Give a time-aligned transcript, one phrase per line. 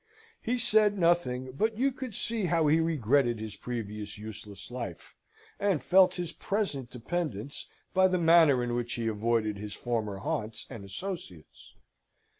[0.41, 5.13] He said nothing, but you could see how he regretted his previous useless life,
[5.59, 10.65] and felt his present dependence, by the manner in which he avoided his former haunts
[10.71, 11.75] and associates.